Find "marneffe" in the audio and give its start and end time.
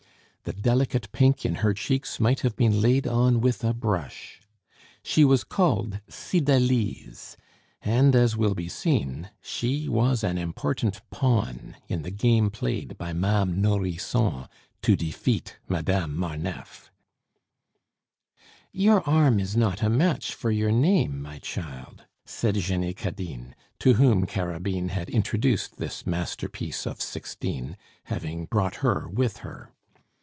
16.17-16.89